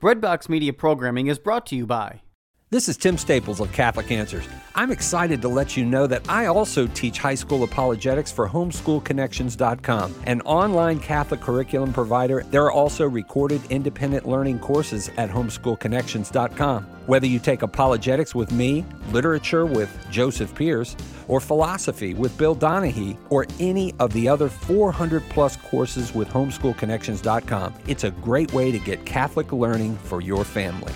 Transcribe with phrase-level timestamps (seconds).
[0.00, 2.22] Breadbox Media programming is brought to you by.
[2.72, 4.46] This is Tim Staples of Catholic Answers.
[4.76, 10.14] I'm excited to let you know that I also teach high school apologetics for homeschoolconnections.com,
[10.28, 12.44] an online Catholic curriculum provider.
[12.48, 16.84] There are also recorded independent learning courses at homeschoolconnections.com.
[17.06, 20.94] Whether you take apologetics with me, literature with Joseph Pearce,
[21.26, 27.74] or philosophy with Bill Donahue, or any of the other 400 plus courses with homeschoolconnections.com,
[27.88, 30.92] it's a great way to get Catholic learning for your family.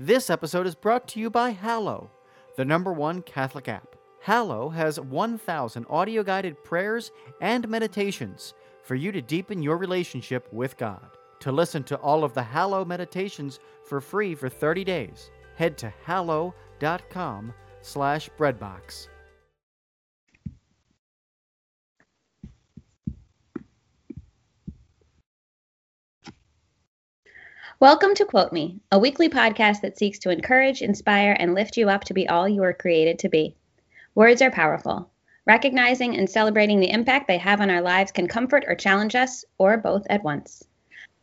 [0.00, 2.08] This episode is brought to you by Hallow,
[2.56, 3.96] the number one Catholic app.
[4.20, 10.76] Hallow has 1,000 audio guided prayers and meditations for you to deepen your relationship with
[10.76, 11.04] God.
[11.40, 15.92] To listen to all of the Hallow meditations for free for 30 days, head to
[16.04, 17.52] hallow.com
[17.82, 19.08] slash breadbox.
[27.80, 31.88] Welcome to Quote Me, a weekly podcast that seeks to encourage, inspire, and lift you
[31.88, 33.54] up to be all you were created to be.
[34.16, 35.12] Words are powerful.
[35.46, 39.44] Recognizing and celebrating the impact they have on our lives can comfort or challenge us,
[39.58, 40.64] or both at once.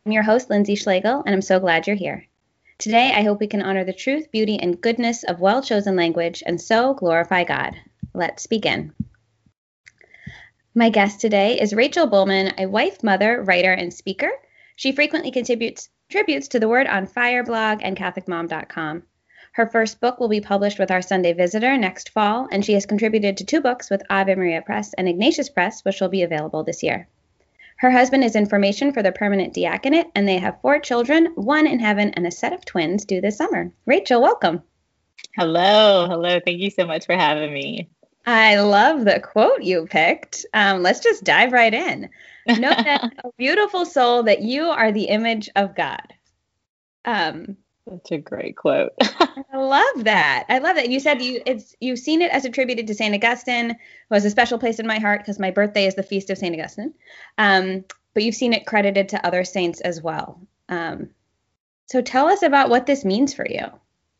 [0.06, 2.26] I'm your host, Lindsay Schlegel, and I'm so glad you're here.
[2.78, 6.42] Today, I hope we can honor the truth, beauty, and goodness of well chosen language
[6.46, 7.76] and so glorify God.
[8.14, 8.94] Let's begin.
[10.74, 14.30] My guest today is Rachel Bulman, a wife, mother, writer, and speaker.
[14.74, 19.02] She frequently contributes tributes to the Word on Fire blog and CatholicMom.com.
[19.52, 22.86] Her first book will be published with our Sunday Visitor next fall, and she has
[22.86, 26.62] contributed to two books with Ave Maria Press and Ignatius Press, which will be available
[26.62, 27.08] this year.
[27.78, 31.66] Her husband is in formation for the permanent diaconate, and they have four children, one
[31.66, 33.72] in heaven, and a set of twins due this summer.
[33.86, 34.62] Rachel, welcome.
[35.34, 36.40] Hello, hello.
[36.44, 37.90] Thank you so much for having me.
[38.26, 40.44] I love the quote you picked.
[40.52, 42.10] Um, let's just dive right in.
[42.48, 46.12] Know that a beautiful soul that you are the image of God.
[47.04, 48.92] Um, That's a great quote.
[49.00, 50.46] I love that.
[50.48, 50.90] I love that.
[50.90, 53.70] You said you it's you've seen it as attributed to Saint Augustine,
[54.08, 56.38] who has a special place in my heart because my birthday is the feast of
[56.38, 56.94] Saint Augustine.
[57.38, 60.40] Um, but you've seen it credited to other saints as well.
[60.68, 61.10] Um,
[61.86, 63.66] so tell us about what this means for you.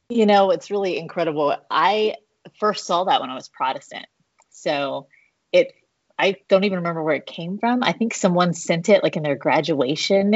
[0.08, 1.56] You know, it's really incredible.
[1.68, 2.14] I
[2.58, 4.06] first saw that when I was Protestant.
[4.50, 5.08] So
[5.52, 5.72] it
[6.18, 7.82] I don't even remember where it came from.
[7.82, 10.34] I think someone sent it like in their graduation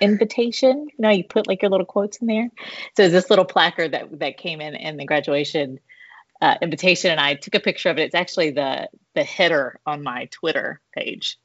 [0.00, 0.88] invitation.
[0.88, 2.48] You know, you put like your little quotes in there.
[2.96, 5.80] So this little placard that that came in in the graduation
[6.40, 8.02] uh, invitation, and I took a picture of it.
[8.02, 11.38] It's actually the the header on my Twitter page,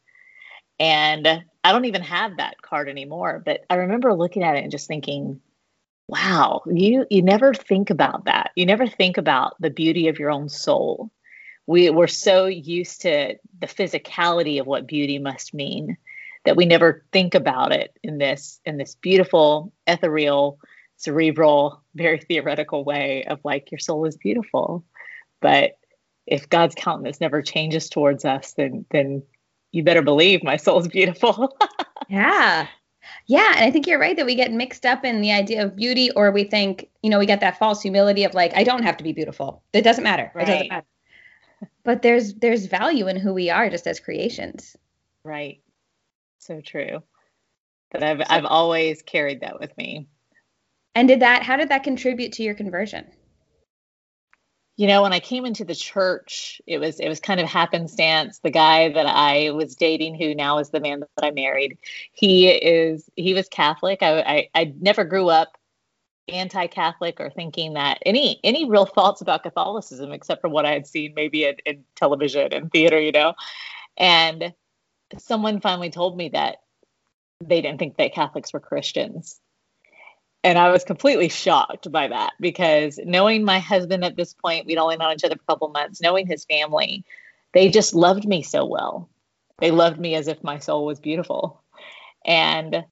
[0.79, 1.27] and
[1.63, 3.41] I don't even have that card anymore.
[3.45, 5.41] But I remember looking at it and just thinking,
[6.09, 8.51] "Wow, you you never think about that.
[8.55, 11.11] You never think about the beauty of your own soul."
[11.69, 15.95] we we're so used to the physicality of what beauty must mean
[16.43, 20.59] that we never think about it in this in this beautiful ethereal
[20.97, 24.83] cerebral very theoretical way of like your soul is beautiful
[25.41, 25.77] but
[26.25, 29.21] if god's countenance never changes towards us then then
[29.71, 31.55] you better believe my soul is beautiful
[32.09, 32.65] yeah
[33.27, 35.75] yeah, and I think you're right that we get mixed up in the idea of
[35.75, 38.83] beauty, or we think, you know, we get that false humility of like, I don't
[38.83, 39.63] have to be beautiful.
[39.73, 40.31] It doesn't matter.
[40.33, 40.47] Right.
[40.47, 40.85] It doesn't matter
[41.83, 44.75] but there's there's value in who we are just as creations
[45.23, 45.61] right
[46.37, 47.01] so true
[47.91, 50.07] but i've i've always carried that with me
[50.95, 53.05] and did that how did that contribute to your conversion
[54.79, 58.39] you know when i came into the church it was it was kind of happenstance
[58.39, 61.77] the guy that i was dating who now is the man that i married
[62.13, 65.57] he is he was catholic i i, I never grew up
[66.29, 70.85] anti-Catholic or thinking that any any real thoughts about Catholicism, except for what I had
[70.85, 73.33] seen maybe in, in television and theater, you know.
[73.97, 74.53] And
[75.17, 76.57] someone finally told me that
[77.43, 79.39] they didn't think that Catholics were Christians.
[80.43, 84.77] And I was completely shocked by that because knowing my husband at this point, we'd
[84.77, 87.03] only known each other for a couple months, knowing his family,
[87.53, 89.09] they just loved me so well.
[89.59, 91.61] They loved me as if my soul was beautiful.
[92.25, 92.85] And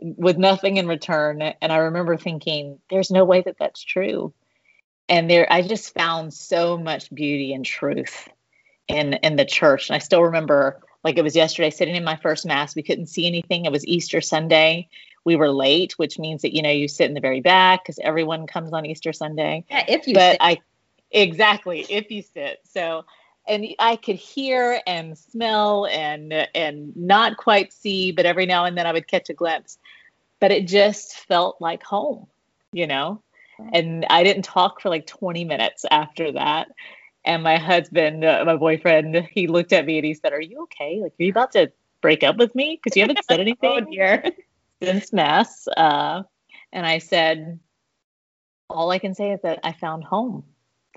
[0.00, 1.42] with nothing in return.
[1.42, 4.32] And I remember thinking, there's no way that that's true.
[5.08, 8.28] And there, I just found so much beauty and truth
[8.88, 9.88] in in the church.
[9.88, 12.74] And I still remember, like it was yesterday, sitting in my first mass.
[12.74, 13.64] We couldn't see anything.
[13.64, 14.88] It was Easter Sunday.
[15.24, 17.98] We were late, which means that you know you sit in the very back because
[17.98, 19.64] everyone comes on Easter Sunday.
[19.70, 20.14] Yeah, if you.
[20.14, 20.38] But sit.
[20.40, 20.58] I,
[21.10, 22.60] exactly, if you sit.
[22.64, 23.04] So
[23.46, 28.76] and I could hear and smell and and not quite see, but every now and
[28.76, 29.78] then I would catch a glimpse.
[30.40, 32.26] But it just felt like home,
[32.72, 33.22] you know.
[33.72, 36.68] And I didn't talk for like 20 minutes after that.
[37.24, 40.62] And my husband, uh, my boyfriend, he looked at me and he said, "Are you
[40.64, 41.00] okay?
[41.00, 42.78] Like, are you about to break up with me?
[42.82, 43.90] Because you haven't said anything oh,
[44.82, 46.22] since mass." Uh,
[46.72, 47.60] And I said,
[48.68, 50.42] all I can say is that I found home.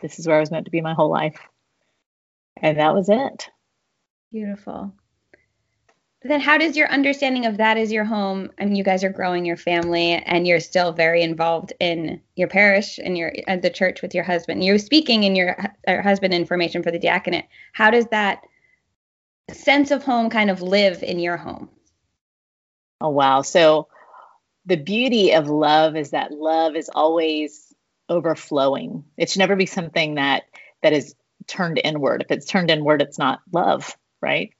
[0.01, 1.39] This is where I was meant to be my whole life.
[2.59, 3.49] And that was it.
[4.31, 4.91] Beautiful.
[6.23, 9.45] Then how does your understanding of that as your home and you guys are growing
[9.45, 13.31] your family and you're still very involved in your parish and your
[13.61, 14.63] the church with your husband.
[14.63, 15.55] You're speaking in your,
[15.87, 17.45] your husband information for the diaconate.
[17.73, 18.41] How does that
[19.51, 21.69] sense of home kind of live in your home?
[23.01, 23.41] Oh wow.
[23.41, 23.87] So
[24.65, 27.73] the beauty of love is that love is always
[28.09, 29.05] overflowing.
[29.17, 30.43] It should never be something that
[30.83, 31.15] that is
[31.47, 32.23] turned inward.
[32.23, 34.51] If it's turned inward, it's not love, right?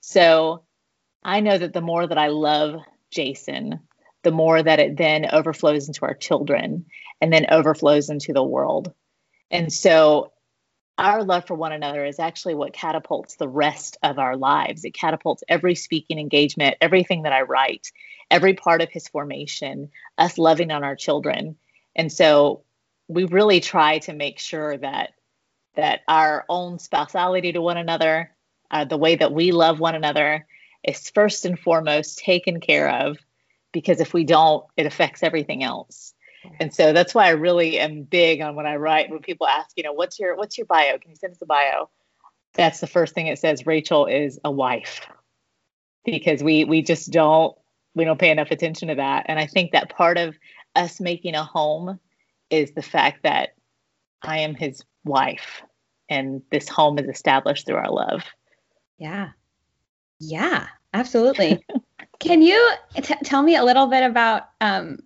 [0.00, 0.64] So
[1.24, 2.80] I know that the more that I love
[3.10, 3.80] Jason,
[4.24, 6.86] the more that it then overflows into our children
[7.20, 8.92] and then overflows into the world.
[9.50, 10.33] And so
[10.96, 14.84] our love for one another is actually what catapults the rest of our lives.
[14.84, 17.90] It catapults every speaking engagement, everything that I write,
[18.30, 21.56] every part of his formation, us loving on our children.
[21.96, 22.62] And so
[23.08, 25.10] we really try to make sure that
[25.76, 28.30] that our own spousality to one another,
[28.70, 30.46] uh, the way that we love one another,
[30.84, 33.18] is first and foremost taken care of.
[33.72, 36.13] Because if we don't, it affects everything else.
[36.60, 39.10] And so that's why I really am big on when I write.
[39.10, 40.98] When people ask, you know, what's your what's your bio?
[40.98, 41.90] Can you send us a bio?
[42.54, 43.66] That's the first thing it says.
[43.66, 45.06] Rachel is a wife,
[46.04, 47.56] because we we just don't
[47.94, 49.26] we don't pay enough attention to that.
[49.28, 50.36] And I think that part of
[50.74, 51.98] us making a home
[52.50, 53.50] is the fact that
[54.22, 55.62] I am his wife
[56.08, 58.24] and this home is established through our love.
[58.98, 59.30] Yeah.
[60.20, 61.64] Yeah, absolutely.
[62.20, 64.98] Can you t- tell me a little bit about um,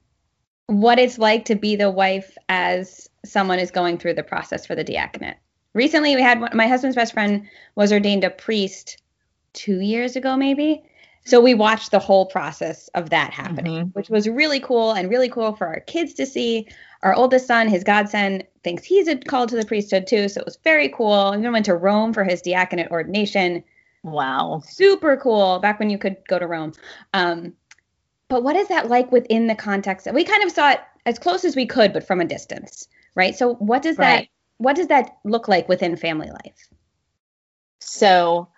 [0.69, 4.75] what it's like to be the wife as someone is going through the process for
[4.75, 5.37] the diaconate?
[5.75, 9.03] Recently, we had my husband's best friend was ordained a priest
[9.53, 10.83] two years ago, maybe.
[11.25, 13.89] So we watched the whole process of that happening, mm-hmm.
[13.91, 16.69] which was really cool and really cool for our kids to see.
[17.03, 20.29] Our oldest son, his godson, thinks he's called to the priesthood too.
[20.29, 21.33] So it was very cool.
[21.33, 23.63] He even went to Rome for his diaconate ordination.
[24.03, 24.63] Wow.
[24.67, 25.59] Super cool.
[25.59, 26.73] Back when you could go to Rome.
[27.13, 27.53] Um,
[28.29, 30.05] but what is that like within the context?
[30.05, 32.89] That we kind of saw it as close as we could, but from a distance,
[33.15, 33.35] right?
[33.35, 34.21] So what does right.
[34.21, 34.29] that
[34.59, 36.69] what does that look like within family life?
[37.81, 38.49] So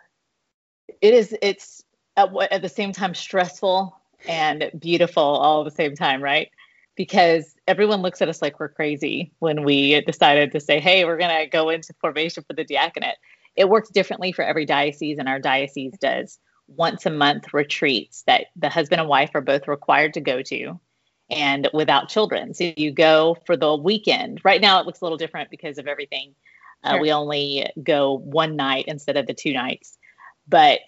[1.00, 1.84] it is it's
[2.16, 3.96] at, at the same time stressful
[4.26, 6.48] and beautiful all at the same time, right?
[6.96, 11.16] Because everyone looks at us like we're crazy when we decided to say, hey, we're
[11.16, 13.16] going to go into formation for the diaconate.
[13.56, 16.38] It works differently for every diocese, and our diocese does
[16.76, 20.80] once a month retreats that the husband and wife are both required to go to
[21.30, 22.54] and without children.
[22.54, 24.40] So you go for the weekend.
[24.44, 26.34] Right now, it looks a little different because of everything.
[26.82, 27.00] Uh, sure.
[27.00, 29.96] We only go one night instead of the two nights.
[30.48, 30.80] But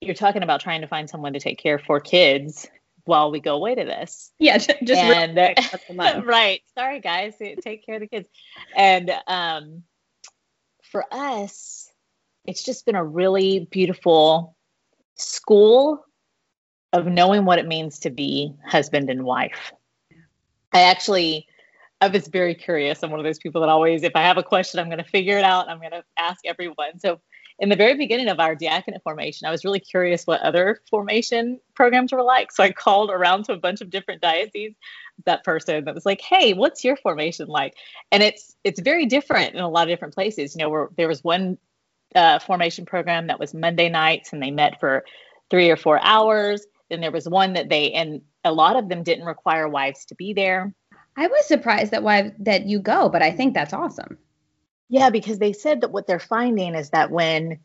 [0.00, 2.68] you're talking about trying to find someone to take care for kids
[3.04, 4.30] while we go away to this.
[4.38, 5.36] Yeah, just and,
[6.26, 6.62] right.
[6.74, 8.28] Sorry, guys, take care of the kids.
[8.76, 9.82] And um,
[10.84, 11.89] for us,
[12.44, 14.56] it's just been a really beautiful
[15.14, 16.04] school
[16.92, 19.72] of knowing what it means to be husband and wife.
[20.72, 21.46] I actually
[22.00, 23.02] I was very curious.
[23.02, 25.04] I'm one of those people that always, if I have a question, I'm going to
[25.04, 25.68] figure it out.
[25.68, 26.98] I'm going to ask everyone.
[26.98, 27.20] So
[27.58, 31.60] in the very beginning of our diaconate formation, I was really curious what other formation
[31.74, 32.52] programs were like.
[32.52, 34.74] So I called around to a bunch of different dioceses.
[35.26, 37.74] That person that was like, "Hey, what's your formation like?"
[38.10, 40.56] And it's it's very different in a lot of different places.
[40.56, 41.58] You know, where there was one
[42.14, 45.04] uh, formation program that was Monday nights, and they met for
[45.50, 46.66] three or four hours.
[46.88, 50.14] Then there was one that they and a lot of them didn't require wives to
[50.14, 50.74] be there.
[51.16, 54.18] I was surprised that wives that you go, but I think that's awesome.
[54.88, 57.60] Yeah, because they said that what they're finding is that when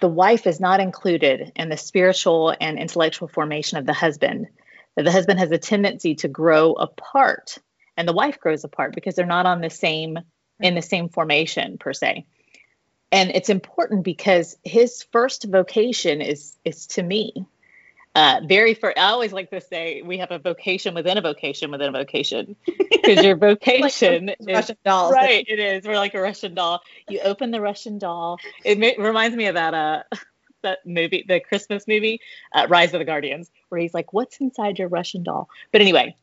[0.00, 4.46] the wife is not included in the spiritual and intellectual formation of the husband,
[4.94, 7.58] that the husband has a tendency to grow apart
[7.96, 10.18] and the wife grows apart because they're not on the same
[10.60, 12.26] in the same formation per se.
[13.12, 17.46] And it's important because his first vocation is is to me
[18.16, 21.70] uh, very for I always like to say we have a vocation within a vocation
[21.70, 22.56] within a vocation
[22.90, 25.12] because your vocation like is Russian dolls.
[25.14, 25.84] Right, it is.
[25.84, 26.80] We're like a Russian doll.
[27.10, 28.40] You open the Russian doll.
[28.64, 30.02] It ma- reminds me of that uh
[30.62, 32.20] that movie, the Christmas movie,
[32.54, 36.16] uh, Rise of the Guardians, where he's like, "What's inside your Russian doll?" But anyway,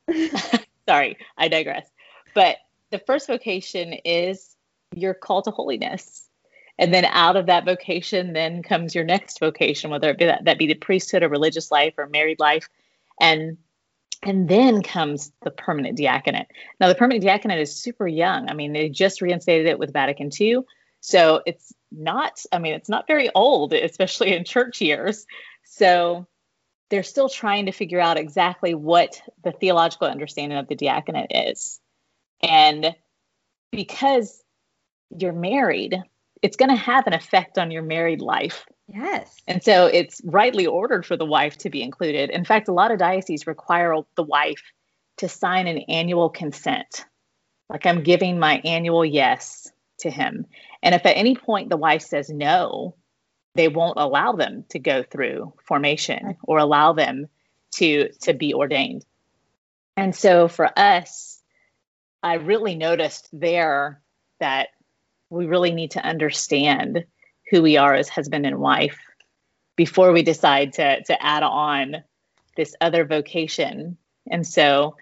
[0.89, 1.87] sorry, I digress.
[2.33, 2.57] But
[2.89, 4.55] the first vocation is
[4.95, 6.27] your call to holiness
[6.77, 10.45] and then out of that vocation then comes your next vocation whether it be that,
[10.45, 12.69] that be the priesthood or religious life or married life.
[13.19, 13.57] And
[14.25, 16.47] and then comes the permanent diaconate.
[16.79, 18.49] Now the permanent diaconate is super young.
[18.49, 20.57] I mean they just reinstated it with vatican ii
[21.01, 25.25] so it's not i mean it's not very old especially in church years.
[25.65, 26.27] So
[26.89, 31.79] they're still trying to figure out exactly what the theological understanding of the diaconate is.
[32.41, 32.95] And
[33.71, 34.43] because
[35.09, 36.03] you're married,
[36.43, 38.65] it's going to have an effect on your married life.
[38.88, 39.33] Yes.
[39.47, 42.29] And so it's rightly ordered for the wife to be included.
[42.29, 44.62] In fact, a lot of dioceses require the wife
[45.17, 47.05] to sign an annual consent.
[47.69, 50.45] Like I'm giving my annual yes to him.
[50.83, 52.95] And if at any point the wife says no,
[53.55, 57.27] they won't allow them to go through formation or allow them
[57.75, 59.05] to to be ordained.
[59.95, 61.41] And so for us,
[62.21, 64.01] I really noticed there
[64.39, 64.69] that
[65.33, 67.05] we really need to understand
[67.49, 68.99] who we are as husband and wife
[69.75, 72.03] before we decide to to add on
[72.55, 73.97] this other vocation.
[74.29, 74.95] And so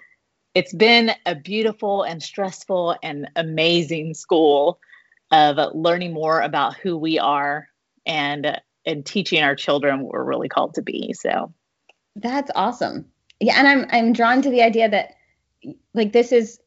[0.55, 4.79] it's been a beautiful and stressful and amazing school
[5.31, 7.67] of learning more about who we are
[8.05, 11.13] and and teaching our children what we're really called to be.
[11.13, 11.53] So
[12.15, 13.05] that's awesome.
[13.39, 15.15] Yeah, and I'm I'm drawn to the idea that
[15.93, 16.61] like this is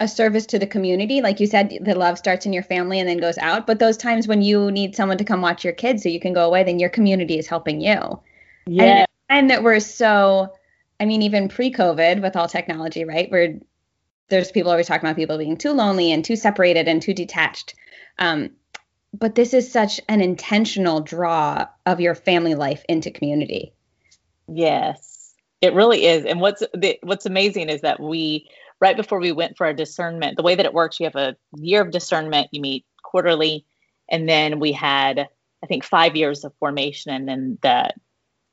[0.00, 1.20] a service to the community.
[1.20, 3.66] Like you said, the love starts in your family and then goes out.
[3.66, 6.32] But those times when you need someone to come watch your kids so you can
[6.32, 8.18] go away, then your community is helping you.
[8.66, 9.04] Yeah.
[9.28, 10.52] And, that we're so,
[10.98, 13.30] I mean, even pre-COVID with all technology, right?
[13.30, 13.60] Where
[14.28, 17.74] there's people always talking about people being too lonely and too separated and too detached.
[18.18, 18.50] Um,
[19.12, 23.72] but this is such an intentional draw of your family life into community.
[24.48, 26.24] Yes, it really is.
[26.24, 28.48] And what's the, what's amazing is that we
[28.80, 31.36] right before we went for our discernment, the way that it works, you have a
[31.56, 33.66] year of discernment, you meet quarterly,
[34.08, 35.28] and then we had,
[35.62, 37.92] I think, five years of formation and then the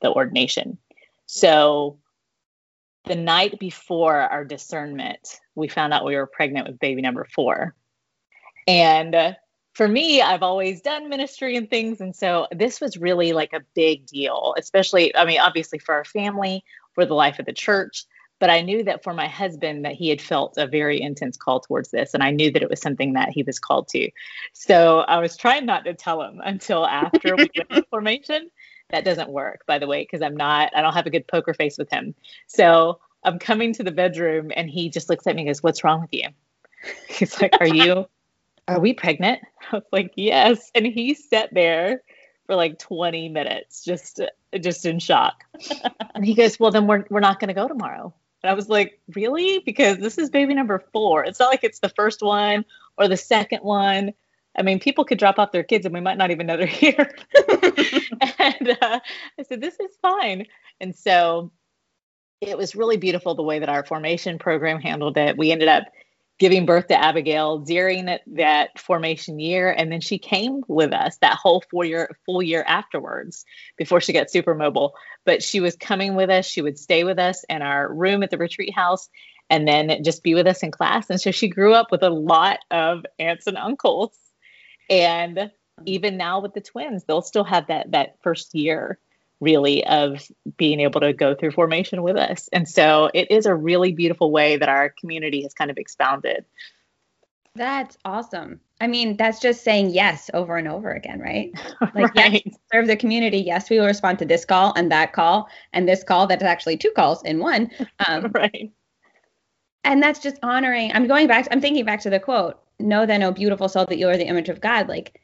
[0.00, 0.78] the ordination.
[1.26, 1.98] So
[3.04, 7.74] the night before our discernment, we found out we were pregnant with baby number four.
[8.66, 9.32] And uh,
[9.72, 12.00] for me, I've always done ministry and things.
[12.00, 16.04] And so this was really like a big deal, especially, I mean, obviously for our
[16.04, 18.04] family, for the life of the church,
[18.38, 21.60] but I knew that for my husband that he had felt a very intense call
[21.60, 24.10] towards this and I knew that it was something that he was called to.
[24.52, 28.50] So I was trying not to tell him until after we went to formation.
[28.90, 31.52] That doesn't work, by the way, because I'm not I don't have a good poker
[31.52, 32.14] face with him.
[32.46, 35.84] So I'm coming to the bedroom and he just looks at me and goes, What's
[35.84, 36.28] wrong with you?
[37.08, 38.06] He's like, Are you
[38.66, 39.40] are we pregnant?
[39.72, 40.70] I was like, Yes.
[40.74, 42.02] And he sat there
[42.46, 44.22] for like 20 minutes, just
[44.58, 45.44] just in shock.
[46.14, 48.14] and he goes, Well, then we're we're not gonna go tomorrow.
[48.42, 49.60] And I was like, really?
[49.60, 51.24] Because this is baby number four.
[51.24, 52.64] It's not like it's the first one
[52.96, 54.12] or the second one.
[54.56, 56.66] I mean, people could drop off their kids and we might not even know they're
[56.66, 57.14] here.
[58.38, 59.00] and uh,
[59.38, 60.46] I said, this is fine.
[60.80, 61.50] And so
[62.40, 65.36] it was really beautiful the way that our formation program handled it.
[65.36, 65.84] We ended up
[66.38, 69.70] giving birth to Abigail during that, that formation year.
[69.70, 73.44] And then she came with us that whole four year, full year afterwards
[73.76, 74.94] before she got super mobile.
[75.24, 76.46] But she was coming with us.
[76.46, 79.08] She would stay with us in our room at the retreat house
[79.50, 81.10] and then just be with us in class.
[81.10, 84.16] And so she grew up with a lot of aunts and uncles.
[84.88, 85.50] And
[85.86, 88.98] even now with the twins, they'll still have that that first year
[89.40, 90.26] really of
[90.56, 92.48] being able to go through formation with us.
[92.52, 96.44] And so it is a really beautiful way that our community has kind of expounded.
[97.54, 98.60] That's awesome.
[98.80, 101.52] I mean, that's just saying yes over and over again, right?
[101.94, 102.42] Like, right.
[102.44, 103.38] yes, serve the community.
[103.38, 106.26] Yes, we will respond to this call and that call and this call.
[106.26, 107.70] That's actually two calls in one.
[108.06, 108.70] Um, right.
[109.84, 110.92] And that's just honoring.
[110.92, 111.48] I'm going back.
[111.50, 114.26] I'm thinking back to the quote Know then, O beautiful soul, that you are the
[114.26, 114.88] image of God.
[114.88, 115.20] Like,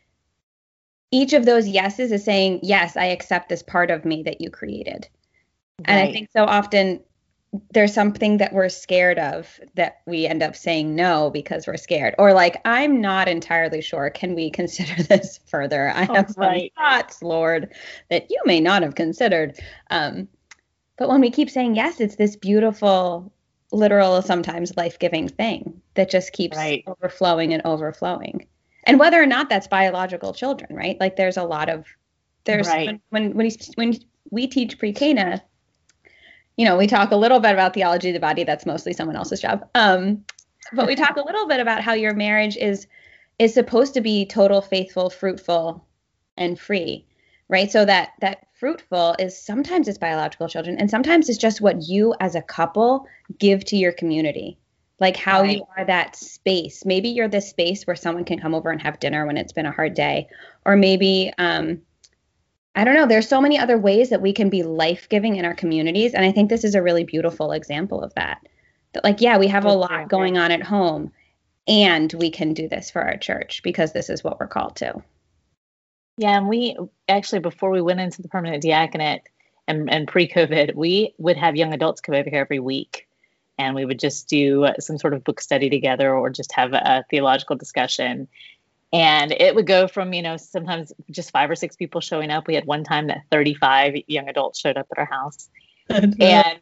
[1.11, 4.50] each of those yeses is saying, Yes, I accept this part of me that you
[4.50, 5.08] created.
[5.78, 5.87] Right.
[5.87, 7.00] And I think so often
[7.73, 12.14] there's something that we're scared of that we end up saying no because we're scared.
[12.18, 14.11] Or like, I'm not entirely sure.
[14.11, 15.90] Can we consider this further?
[15.90, 16.73] I have some right.
[16.76, 17.73] thoughts, Lord,
[18.11, 19.58] that you may not have considered.
[19.90, 20.28] Um,
[20.96, 23.32] but when we keep saying yes, it's this beautiful,
[23.73, 26.84] literal, sometimes life giving thing that just keeps right.
[26.87, 28.46] overflowing and overflowing
[28.84, 30.98] and whether or not that's biological children, right?
[31.00, 31.86] Like there's a lot of
[32.44, 33.00] there's right.
[33.10, 34.00] when when when, when
[34.30, 35.42] we teach pre-Cana,
[36.56, 38.44] you know, we talk a little bit about theology of the body.
[38.44, 39.68] That's mostly someone else's job.
[39.74, 40.24] Um,
[40.72, 42.86] but we talk a little bit about how your marriage is
[43.38, 45.84] is supposed to be total, faithful, fruitful,
[46.36, 47.06] and free,
[47.48, 47.70] right?
[47.70, 52.14] So that that fruitful is sometimes it's biological children, and sometimes it's just what you
[52.20, 53.06] as a couple
[53.38, 54.58] give to your community
[55.00, 55.56] like how right.
[55.56, 56.84] you are that space.
[56.84, 59.66] Maybe you're the space where someone can come over and have dinner when it's been
[59.66, 60.28] a hard day.
[60.64, 61.82] Or maybe um
[62.76, 65.54] i don't know there's so many other ways that we can be life-giving in our
[65.54, 68.40] communities and i think this is a really beautiful example of that.
[68.92, 71.12] That like yeah we have a lot going on at home
[71.66, 75.02] and we can do this for our church because this is what we're called to.
[76.16, 76.76] Yeah and we
[77.08, 79.22] actually before we went into the permanent diaconate
[79.66, 83.08] and, and pre-COVID, we would have young adults come over here every week,
[83.58, 87.04] and we would just do some sort of book study together, or just have a
[87.11, 88.28] theological discussion.
[88.92, 92.46] And it would go from you know sometimes just five or six people showing up.
[92.46, 95.49] We had one time that 35 young adults showed up at our house,
[95.90, 96.61] uh, and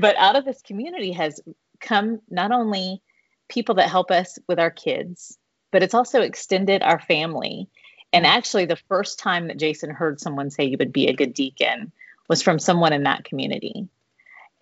[0.00, 1.40] but out of this community has
[1.80, 3.02] come not only
[3.48, 5.38] people that help us with our kids,
[5.70, 7.68] but it's also extended our family.
[8.12, 11.34] And actually, the first time that Jason heard someone say you would be a good
[11.34, 11.92] deacon
[12.28, 13.88] was from someone in that community.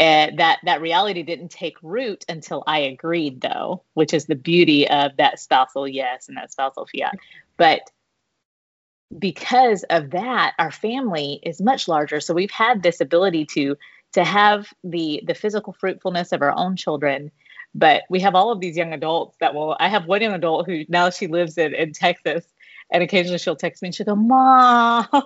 [0.03, 4.89] And that that reality didn't take root until I agreed, though, which is the beauty
[4.89, 7.15] of that spousal yes and that spousal fiat.
[7.57, 7.83] But
[9.17, 12.19] because of that, our family is much larger.
[12.19, 13.77] So we've had this ability to
[14.15, 17.31] to have the the physical fruitfulness of our own children
[17.75, 20.67] but we have all of these young adults that will i have one young adult
[20.67, 22.45] who now she lives in, in texas
[22.91, 25.07] and occasionally she'll text me and she'll go mom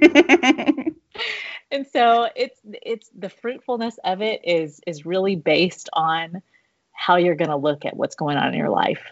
[1.70, 6.42] and so it's it's the fruitfulness of it is is really based on
[6.92, 9.02] how you're going to look at what's going on in your life.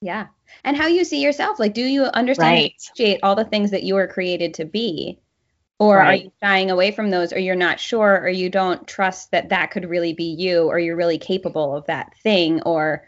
[0.00, 0.26] Yeah.
[0.62, 1.58] And how you see yourself.
[1.58, 2.74] Like do you understand right.
[2.90, 5.18] appreciate all the things that you were created to be?
[5.78, 6.06] Or right.
[6.06, 7.32] are you shying away from those?
[7.32, 8.20] Or you're not sure?
[8.20, 10.64] Or you don't trust that that could really be you?
[10.64, 12.62] Or you're really capable of that thing?
[12.62, 13.04] Or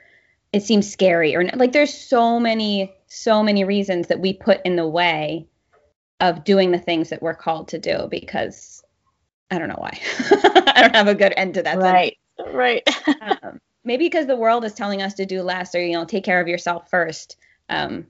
[0.52, 1.36] it seems scary?
[1.36, 5.46] Or like there's so many so many reasons that we put in the way
[6.20, 8.82] of doing the things that we're called to do because
[9.50, 9.98] i don't know why
[10.74, 12.56] i don't have a good end to that right sentence.
[12.56, 12.82] right
[13.42, 16.24] um, maybe because the world is telling us to do less or you know take
[16.24, 17.36] care of yourself first
[17.68, 18.06] um,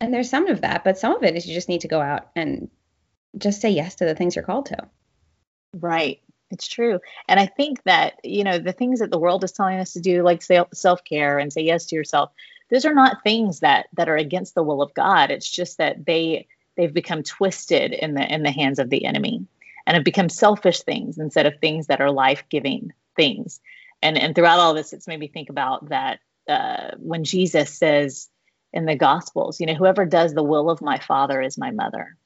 [0.00, 2.00] and there's some of that but some of it is you just need to go
[2.00, 2.68] out and
[3.38, 4.78] just say yes to the things you're called to.
[5.74, 6.20] Right.
[6.50, 7.00] It's true.
[7.28, 10.00] And I think that, you know, the things that the world is telling us to
[10.00, 12.30] do, like self care and say yes to yourself,
[12.70, 15.30] those are not things that that are against the will of God.
[15.30, 19.46] It's just that they they've become twisted in the in the hands of the enemy
[19.86, 23.60] and have become selfish things instead of things that are life-giving things.
[24.02, 28.28] And and throughout all this, it's made me think about that uh, when Jesus says
[28.72, 32.16] in the Gospels, you know, whoever does the will of my Father is my mother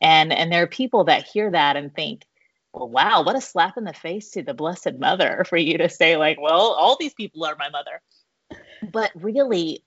[0.00, 2.24] and and there are people that hear that and think
[2.72, 5.88] well wow what a slap in the face to the blessed mother for you to
[5.88, 8.00] say like well all these people are my mother
[8.82, 9.84] but really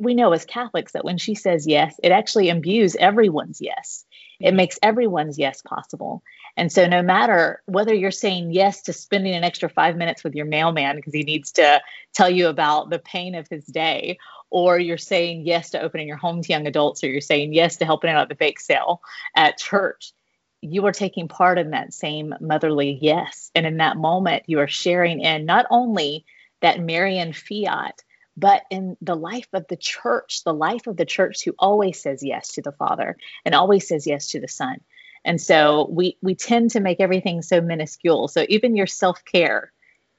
[0.00, 4.04] we know as catholics that when she says yes it actually imbues everyone's yes.
[4.42, 4.56] It mm-hmm.
[4.56, 6.22] makes everyone's yes possible.
[6.56, 10.34] And so no matter whether you're saying yes to spending an extra five minutes with
[10.34, 11.80] your mailman because he needs to
[12.12, 14.18] tell you about the pain of his day
[14.50, 17.76] or you're saying yes to opening your home to young adults, or you're saying yes
[17.76, 19.00] to helping out at the bake sale
[19.34, 20.12] at church,
[20.60, 23.50] you are taking part in that same motherly yes.
[23.54, 26.26] And in that moment, you are sharing in not only
[26.60, 28.02] that Marian fiat,
[28.36, 32.22] but in the life of the church, the life of the church who always says
[32.22, 34.80] yes to the Father and always says yes to the Son.
[35.24, 38.28] And so we we tend to make everything so minuscule.
[38.28, 39.72] So even your self-care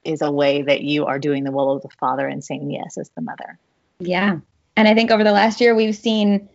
[0.04, 2.97] is a way that you are doing the will of the Father and saying yes
[2.97, 3.58] as the mother.
[3.99, 4.39] Yeah.
[4.76, 6.49] And I think over the last year, we've seen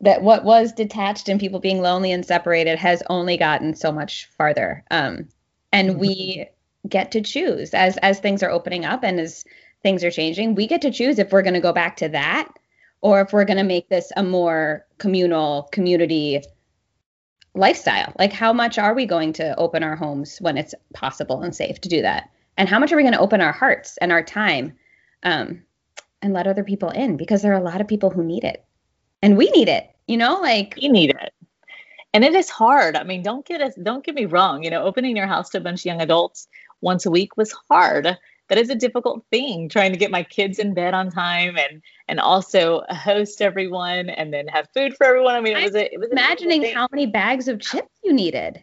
[0.00, 4.28] that what was detached and people being lonely and separated has only gotten so much
[4.36, 4.82] farther.
[4.90, 5.28] Um,
[5.72, 6.88] and we mm-hmm.
[6.88, 9.44] get to choose as as things are opening up and as
[9.82, 10.54] things are changing.
[10.54, 12.48] We get to choose if we're going to go back to that
[13.00, 16.42] or if we're going to make this a more communal community
[17.54, 18.12] lifestyle.
[18.18, 21.80] Like how much are we going to open our homes when it's possible and safe
[21.80, 22.30] to do that?
[22.56, 24.74] And how much are we going to open our hearts and our time?
[25.22, 25.62] Um,
[26.22, 28.64] and let other people in because there are a lot of people who need it.
[29.22, 31.34] And we need it, you know, like we need it.
[32.12, 32.96] And it is hard.
[32.96, 35.58] I mean, don't get us don't get me wrong, you know, opening your house to
[35.58, 36.48] a bunch of young adults
[36.80, 38.18] once a week was hard.
[38.50, 41.80] That is a difficult thing trying to get my kids in bed on time and
[42.08, 45.36] and also host everyone and then have food for everyone.
[45.36, 48.60] I mean, it was a, it was imagining how many bags of chips you needed.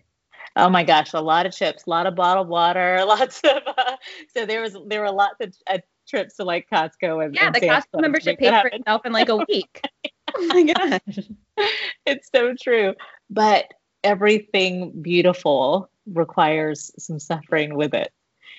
[0.58, 3.62] Oh my gosh, a lot of chips, a lot of bottled water, lots of.
[3.66, 3.96] Uh,
[4.36, 7.56] so there was there were lots of uh, trips to like Costco and yeah, and
[7.56, 9.82] the Sam's Costco membership paid for itself in like a week.
[10.36, 11.30] oh my gosh,
[12.06, 12.94] it's so true.
[13.30, 13.74] But
[14.04, 18.12] everything beautiful requires some suffering with it.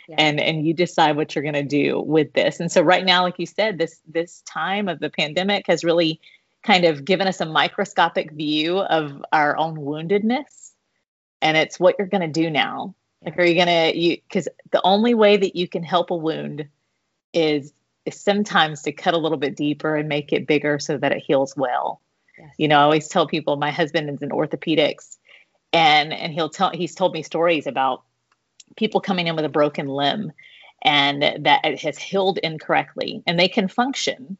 [0.08, 0.16] Yeah.
[0.18, 2.60] And and you decide what you're going to do with this.
[2.60, 6.20] And so right now like you said this this time of the pandemic has really
[6.64, 10.72] kind of given us a microscopic view of our own woundedness
[11.40, 12.94] and it's what you're going to do now
[13.24, 16.16] like are you going to you cuz the only way that you can help a
[16.16, 16.68] wound
[17.32, 17.72] is
[18.08, 21.22] is sometimes to cut a little bit deeper and make it bigger so that it
[21.24, 22.00] heals well.
[22.38, 22.54] Yes.
[22.56, 25.16] You know, I always tell people my husband is in orthopedics
[25.72, 28.02] and and he'll tell he's told me stories about
[28.76, 30.32] people coming in with a broken limb
[30.82, 34.38] and that it has healed incorrectly and they can function.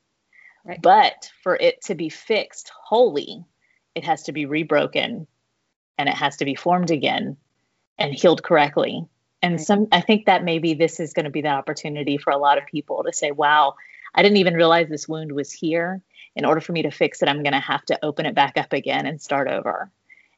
[0.64, 0.80] Right.
[0.80, 3.44] But for it to be fixed wholly,
[3.94, 5.26] it has to be rebroken
[5.96, 7.36] and it has to be formed again
[7.98, 9.06] and healed correctly.
[9.42, 12.38] And some I think that maybe this is going to be the opportunity for a
[12.38, 13.74] lot of people to say, wow,
[14.14, 16.02] I didn't even realize this wound was here.
[16.34, 18.56] In order for me to fix it, I'm going to have to open it back
[18.56, 19.90] up again and start over.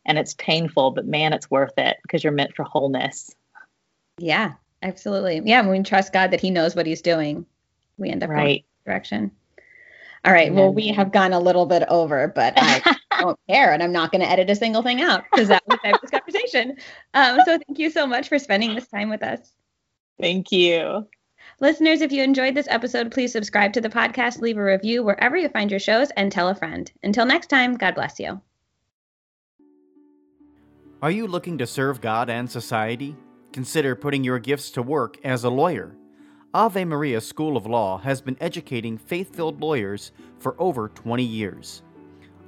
[0.07, 3.35] And it's painful, but man, it's worth it because you're meant for wholeness.
[4.20, 4.52] Yeah,
[4.83, 5.40] absolutely.
[5.44, 7.46] Yeah, when we trust God that He knows what He's doing,
[7.96, 9.33] we end up right direction.
[10.24, 10.52] All right.
[10.52, 14.12] Well, we have gone a little bit over, but I don't care, and I'm not
[14.12, 16.76] going to edit a single thing out because that was this conversation.
[17.14, 19.52] Um, so thank you so much for spending this time with us.
[20.20, 21.09] Thank you.
[21.61, 25.38] Listeners, if you enjoyed this episode, please subscribe to the podcast, leave a review wherever
[25.38, 26.92] you find your shows, and tell a friend.
[27.02, 28.40] Until next time, God bless you.
[31.00, 33.16] Are you looking to serve God and society?
[33.52, 35.96] Consider putting your gifts to work as a lawyer.
[36.54, 41.82] Ave Maria School of Law has been educating faith filled lawyers for over 20 years.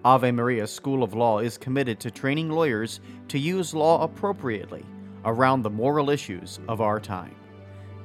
[0.05, 4.85] Ave Maria School of Law is committed to training lawyers to use law appropriately
[5.25, 7.37] around the moral issues of our time.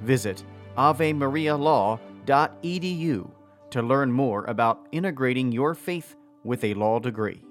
[0.01, 0.43] Visit
[0.77, 3.31] avemarialaw.edu
[3.69, 7.41] to learn more about integrating your faith with a law degree.